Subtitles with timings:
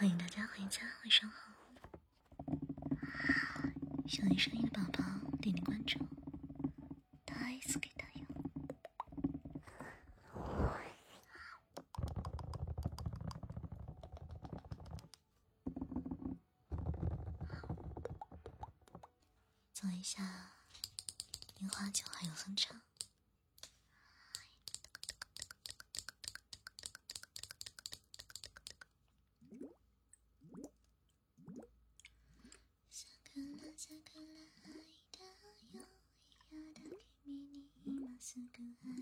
[0.00, 1.52] 欢迎大家回家晚上好
[4.08, 5.04] 喜欢声音的宝宝
[5.42, 5.98] 点点关注
[7.22, 8.22] 打一次给大家
[19.74, 20.54] 做一下
[21.58, 22.80] 樱花酒还有哼唱。
[38.34, 38.99] so good.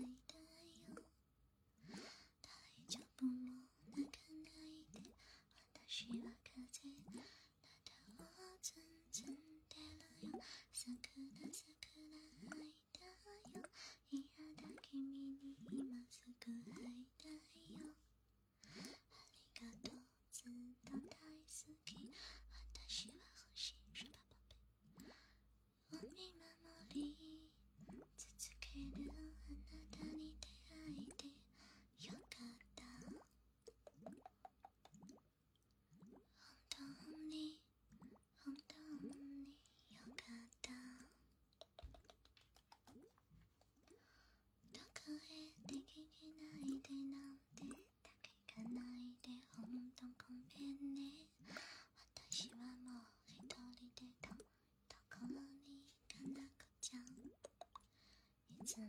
[58.69, 58.85] つの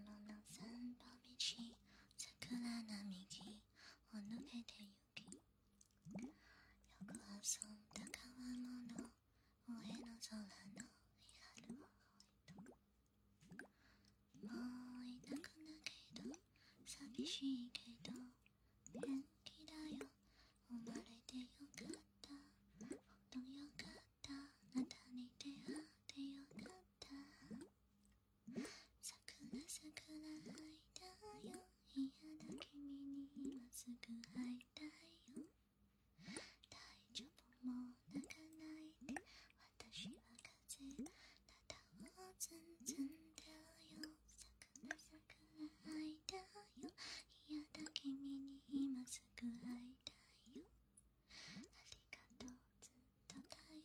[0.53, 0.69] 散
[1.01, 3.41] 歩道桜並木
[4.13, 5.25] を抜けてゆき
[6.13, 6.29] よ
[7.09, 8.29] く遊んだ川
[8.61, 10.37] 物上の空
[10.77, 10.85] の
[11.17, 12.69] 光を置
[13.41, 13.65] いと
[14.45, 14.53] も
[15.01, 16.29] う痛くなけど
[16.85, 17.90] 寂しいけ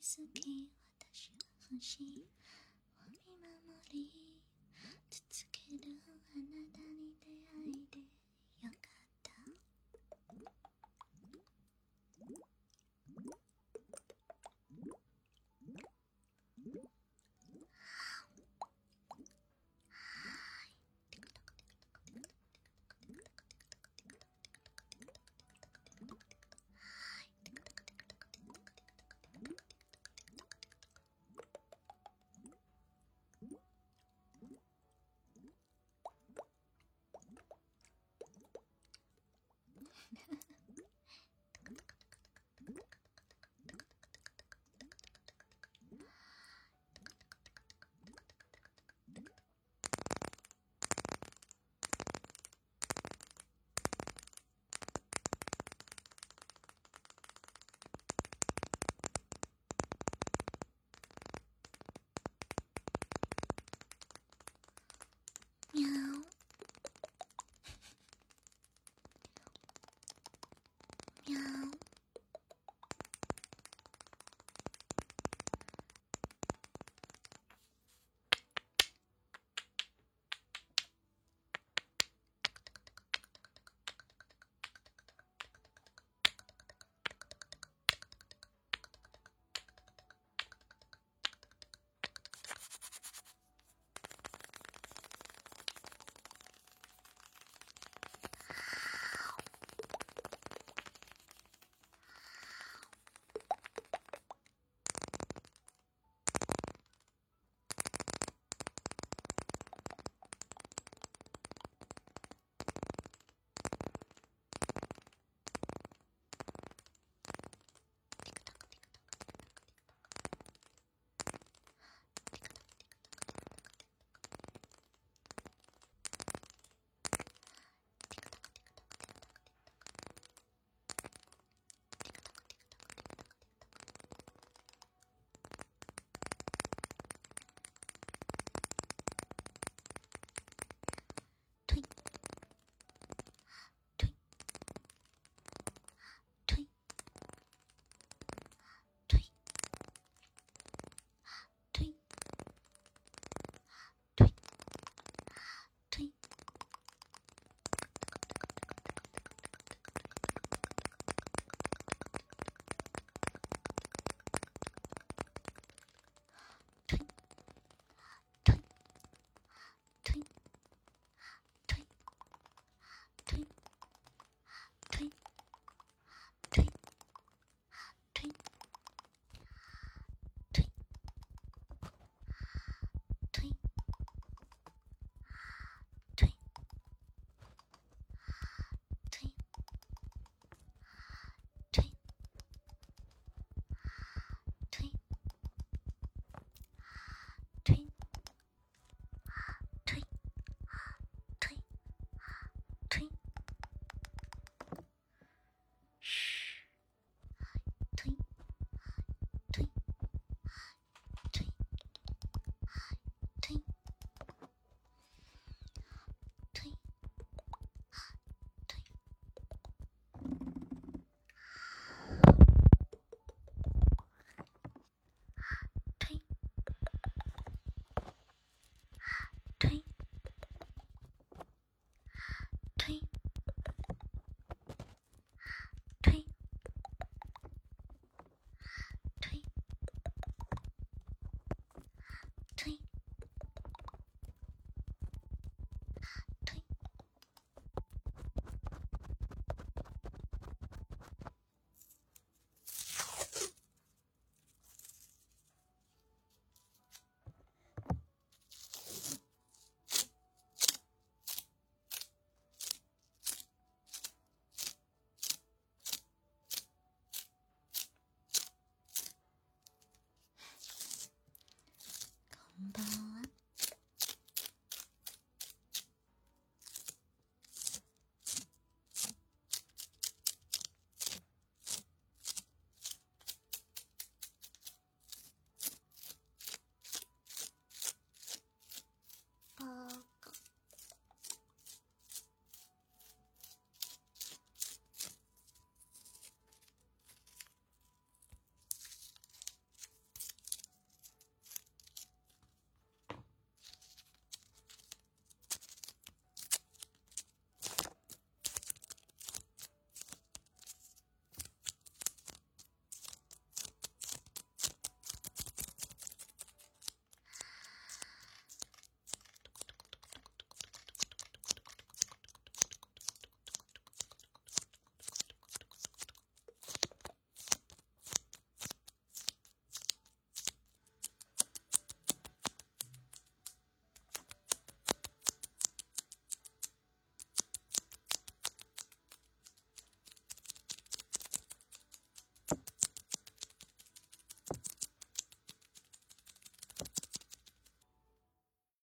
[0.06, 0.70] 好き
[1.02, 1.38] 私は
[1.72, 4.06] 欲しいを見守り
[5.10, 6.05] 続ける